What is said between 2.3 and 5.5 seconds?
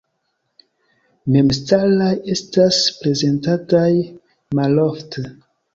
estas prezentataj malofte.